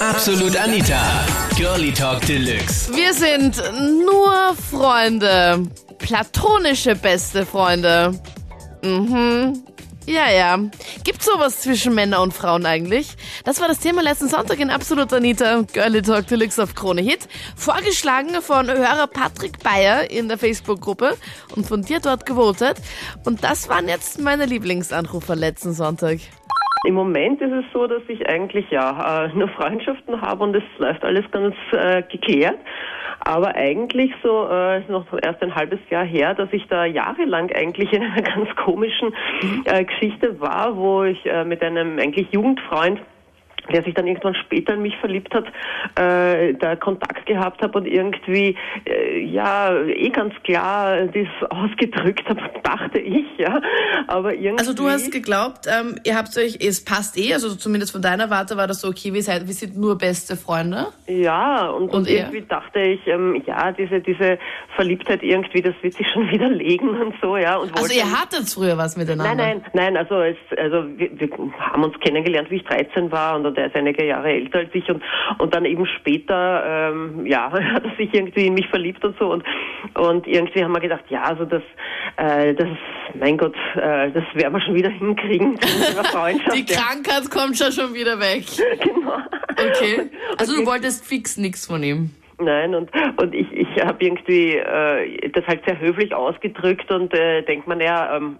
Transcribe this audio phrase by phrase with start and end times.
[0.00, 1.24] Absolut Anita.
[1.56, 2.90] Girlie Talk Deluxe.
[2.94, 3.62] Wir sind
[4.04, 5.66] nur Freunde.
[5.98, 8.18] Platonische beste Freunde.
[8.82, 9.62] Mhm.
[10.04, 10.58] Ja, ja.
[11.02, 13.16] Gibt's sowas zwischen Männern und Frauen eigentlich?
[13.44, 17.26] Das war das Thema letzten Sonntag in Absolut Anita, Girlie Talk Deluxe auf Krone Hit.
[17.56, 21.16] Vorgeschlagen von Hörer Patrick Bayer in der Facebook-Gruppe
[21.56, 22.76] und von dir dort gewotet.
[23.24, 26.18] Und das waren jetzt meine Lieblingsanrufer letzten Sonntag.
[26.84, 30.62] Im Moment ist es so, dass ich eigentlich ja äh, nur Freundschaften habe und es
[30.78, 32.58] läuft alles ganz äh, geklärt.
[33.20, 37.50] Aber eigentlich so äh, ist noch erst ein halbes Jahr her, dass ich da jahrelang
[37.50, 39.14] eigentlich in einer ganz komischen
[39.64, 43.00] äh, Geschichte war, wo ich äh, mit einem eigentlich Jugendfreund
[43.72, 45.46] der sich dann irgendwann später in mich verliebt hat,
[45.98, 52.42] äh, da Kontakt gehabt habe und irgendwie, äh, ja, eh ganz klar das ausgedrückt habe,
[52.62, 53.60] dachte ich, ja.
[54.06, 54.58] Aber irgendwie.
[54.58, 58.30] Also du hast geglaubt, ähm, ihr habt euch, es passt eh, also zumindest von deiner
[58.30, 60.88] Warte war das so, okay, wir, seid, wir sind nur beste Freunde.
[61.06, 64.38] Ja, und, und, und irgendwie dachte ich, ähm, ja, diese, diese
[64.74, 67.56] Verliebtheit irgendwie, das wird sich schon wieder legen und so, ja.
[67.56, 69.34] Und also ihr hattet früher was miteinander?
[69.34, 73.36] Nein, nein, nein, also, es, also wir, wir haben uns kennengelernt, wie ich 13 war
[73.36, 75.02] und der ist einige Jahre älter als ich und,
[75.38, 79.32] und dann eben später, ähm, ja, hat er sich irgendwie in mich verliebt und so
[79.32, 79.44] und,
[79.94, 81.62] und irgendwie haben wir gedacht, ja, also das,
[82.16, 82.68] äh, das,
[83.14, 83.54] mein Gott,
[83.86, 85.54] äh, das werden wir schon wieder hinkriegen.
[86.54, 88.44] Die Krankheit kommt schon schon wieder weg.
[88.86, 89.18] Genau.
[89.52, 90.10] Okay.
[90.36, 92.10] Also du wolltest fix nichts von ihm.
[92.38, 97.42] Nein, und, und ich, ich habe irgendwie äh, das halt sehr höflich ausgedrückt und äh,
[97.42, 98.36] denkt man ja, ähm,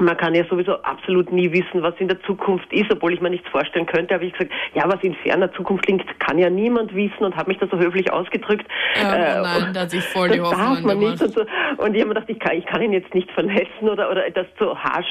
[0.00, 3.30] man kann ja sowieso absolut nie wissen, was in der Zukunft ist, obwohl ich mir
[3.30, 4.14] nichts vorstellen könnte.
[4.14, 7.50] Habe ich gesagt, ja, was in ferner Zukunft liegt, kann ja niemand wissen und habe
[7.50, 8.66] mich da so höflich ausgedrückt.
[9.00, 11.40] Ja, oh nein, da sich voll die Hoffnung darf man nicht und, so.
[11.40, 14.30] und ich habe mir gedacht, ich kann, ich kann ihn jetzt nicht verletzen oder, oder
[14.30, 15.06] das so harsch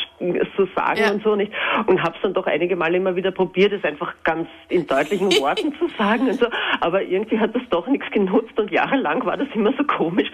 [0.57, 1.11] so sagen ja.
[1.11, 1.51] und so nicht.
[1.87, 5.27] Und habe es dann doch einige Male immer wieder probiert, es einfach ganz in deutlichen
[5.41, 6.47] Worten zu sagen und so.
[6.81, 10.29] Aber irgendwie hat das doch nichts genutzt und jahrelang war das immer so komisch.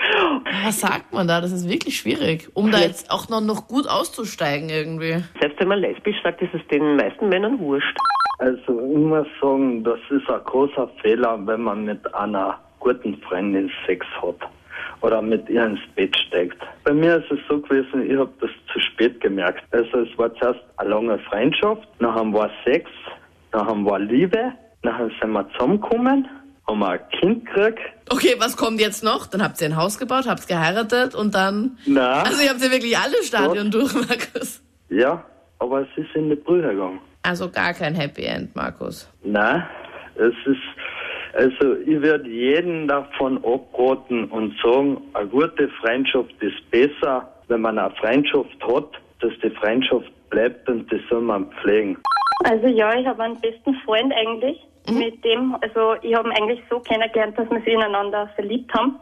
[0.66, 1.42] Was sagt man da?
[1.42, 5.24] Das ist wirklich schwierig, um da jetzt auch noch, noch gut auszusteigen aussteigen irgendwie.
[5.40, 7.98] Selbst wenn man lesbisch sagt, ist es den meisten Männern wurscht.
[8.40, 13.72] Also ich muss sagen, das ist ein großer Fehler, wenn man mit einer guten Freundin
[13.86, 14.38] Sex hat
[15.02, 16.58] oder mit ihr ins Bett steigt.
[16.84, 19.64] Bei mir ist es so gewesen, ich habe das zu spät gemerkt.
[19.72, 22.90] Also es war zuerst eine lange Freundschaft, nachher war Sex,
[23.54, 26.28] nachher war Liebe, nachher sind wir zusammengekommen,
[26.80, 27.80] wir ein Kind gekriegt.
[28.10, 29.28] Okay, was kommt jetzt noch?
[29.28, 31.78] Dann habt ihr ein Haus gebaut, habt geheiratet und dann...
[31.86, 32.24] Na.
[32.24, 34.62] Also ihr habt ja wirklich alle Stadien durch, Markus.
[34.90, 35.24] Ja,
[35.60, 37.00] aber es ist in die Brühe gegangen.
[37.24, 39.10] Also gar kein Happy End, Markus.
[39.24, 39.64] Nein,
[40.16, 40.62] es ist...
[41.34, 47.80] Also ich würde jeden davon abraten und sagen, eine gute Freundschaft ist besser, wenn man
[47.80, 48.90] eine Freundschaft hat,
[49.22, 51.98] dass die Freundschaft bleibt und das soll man pflegen.
[52.44, 54.58] Also ja, ich habe einen besten Freund eigentlich.
[54.92, 55.00] Mhm.
[55.00, 59.00] Mit dem, also ich habe ihn eigentlich so kennengelernt, dass wir sich ineinander verliebt haben.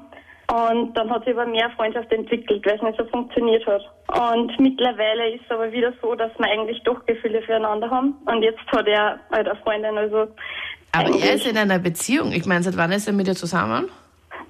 [0.51, 3.81] Und dann hat sich aber mehr Freundschaft entwickelt, weil es nicht so funktioniert hat.
[4.07, 8.15] Und mittlerweile ist es aber wieder so, dass wir eigentlich doch Gefühle füreinander haben.
[8.25, 10.27] Und jetzt hat er halt eine Freundin, also.
[10.91, 12.31] Aber er ist in einer Beziehung.
[12.31, 13.91] Ich meine, seit wann ist er mit ihr zusammen?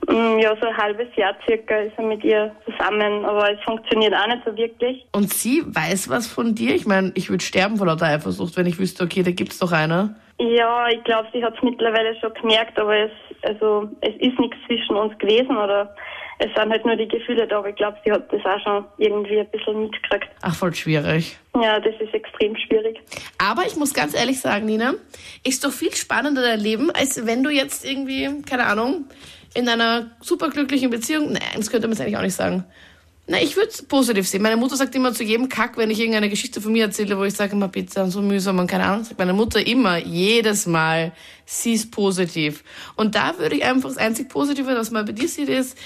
[0.08, 4.14] Mm, ja, so ein halbes Jahr circa ist er mit ihr zusammen, aber es funktioniert
[4.14, 5.06] auch nicht so wirklich.
[5.12, 6.76] Und sie weiß was von dir?
[6.76, 9.74] Ich meine, ich würde sterben vor lauter Eifersucht, wenn ich wüsste, okay, da gibt's doch
[9.74, 10.16] eine.
[10.40, 13.12] Ja, ich glaube, sie hat es mittlerweile schon gemerkt, aber es,
[13.44, 15.94] also, es ist nichts zwischen uns gewesen oder
[16.40, 18.86] es sind halt nur die Gefühle da, aber ich glaube, sie hat das auch schon
[18.98, 20.30] irgendwie ein bisschen mitgekriegt.
[20.42, 21.38] Ach, voll schwierig.
[21.62, 22.98] Ja, das ist extrem schwierig.
[23.38, 24.94] Aber ich muss ganz ehrlich sagen, Nina,
[25.46, 29.06] ist doch viel spannender dein Leben, als wenn du jetzt irgendwie, keine Ahnung,
[29.54, 32.64] in einer superglücklichen Beziehung, nein, das könnte man jetzt eigentlich auch nicht sagen,
[33.30, 34.42] na, ich würde es positiv sehen.
[34.42, 37.24] Meine Mutter sagt immer zu jedem Kack, wenn ich irgendeine Geschichte von mir erzähle, wo
[37.24, 40.66] ich sage immer Pizza und so mühsam und keine Ahnung, sagt meine Mutter immer, jedes
[40.66, 41.12] Mal,
[41.46, 42.64] sie ist positiv.
[42.96, 45.78] Und da würde ich einfach das einzig Positive, was man bei dir sieht, ist,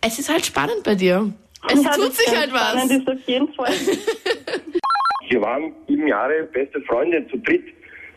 [0.00, 1.32] es ist halt spannend bei dir.
[1.68, 2.70] Es ja, tut sich halt was.
[2.70, 3.72] Spannend ist auf jeden Fall.
[5.28, 7.64] Wir waren sieben Jahre beste Freunde zu dritt.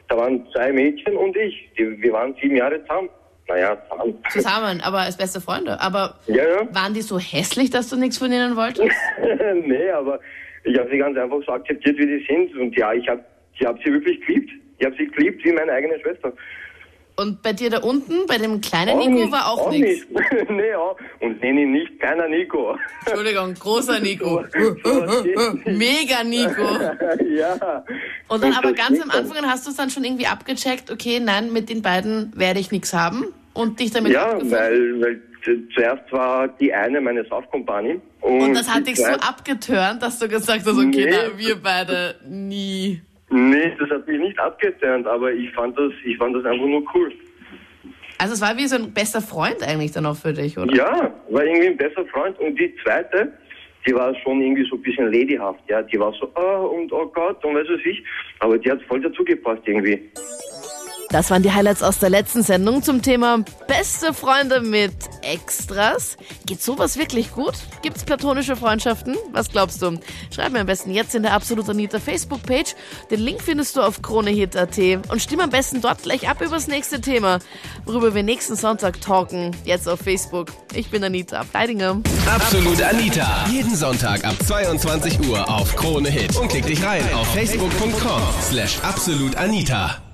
[0.09, 1.71] Da waren zwei Mädchen und ich.
[1.75, 3.09] Wir waren sieben Jahre zusammen.
[3.47, 4.23] Naja, zusammen.
[4.29, 5.79] Zusammen, aber als beste Freunde.
[5.79, 6.75] Aber ja, ja.
[6.75, 8.89] waren die so hässlich, dass du nichts von ihnen wolltest?
[9.65, 10.19] nee, aber
[10.63, 12.55] ich habe sie ganz einfach so akzeptiert, wie die sind.
[12.55, 14.51] Und ja, ich habe ich hab sie wirklich geliebt.
[14.79, 16.33] Ich habe sie geliebt wie meine eigene Schwester.
[17.17, 20.05] Und bei dir da unten, bei dem kleinen Nico, nicht, war auch, auch nichts?
[20.49, 20.95] nee, ja.
[21.21, 22.77] Und nenne ihn nicht kleiner Nico.
[23.05, 24.43] Entschuldigung, großer Nico.
[25.65, 26.61] Mega Nico.
[27.37, 27.85] ja.
[28.27, 31.53] Und dann aber ganz am Anfang hast du es dann schon irgendwie abgecheckt, okay, nein,
[31.53, 35.21] mit den beiden werde ich nichts haben und dich damit Ja, weil, weil
[35.73, 38.01] zuerst war die eine meine Saufkompanie.
[38.21, 41.09] Und, und das hat dich so abgeturnt, dass du gesagt hast, okay, nee.
[41.09, 43.01] na, wir beide nie.
[43.29, 46.83] Nee, das hat mich nicht abgeturnt, aber ich fand das, ich fand das einfach nur
[46.93, 47.11] cool.
[48.17, 50.73] Also es war wie so ein bester Freund eigentlich dann auch für dich, oder?
[50.73, 52.39] Ja, war irgendwie ein besser Freund.
[52.39, 53.33] Und die zweite,
[53.85, 55.59] die war schon irgendwie so ein bisschen ladyhaft.
[55.67, 58.03] Ja, die war so, oh und oh Gott und weiß was ich.
[58.39, 60.09] Aber die hat voll dazu gepasst irgendwie.
[61.15, 63.37] Das waren die Highlights aus der letzten Sendung zum Thema
[63.69, 64.91] beste Freunde mit
[65.21, 66.17] Extras.
[66.45, 67.53] Geht sowas wirklich gut?
[67.81, 69.15] Gibt's platonische Freundschaften?
[69.31, 69.97] Was glaubst du?
[70.29, 72.75] Schreib mir am besten jetzt in der Absolut Anita Facebook-Page.
[73.11, 74.77] Den Link findest du auf kronehit.at
[75.09, 77.39] und stimm am besten dort gleich ab übers nächste Thema,
[77.85, 79.55] worüber wir nächsten Sonntag talken.
[79.63, 80.47] Jetzt auf Facebook.
[80.73, 82.01] Ich bin Anita Bleidinger.
[82.29, 83.45] Absolut Anita.
[83.49, 86.35] Jeden Sonntag ab 22 Uhr auf Krone Hit.
[86.35, 90.04] Und klick dich rein auf facebook.com slash absolutanita.